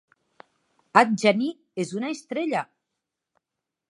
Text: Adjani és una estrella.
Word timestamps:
Adjani 1.01 1.51
és 1.85 1.93
una 2.01 2.11
estrella. 2.15 2.65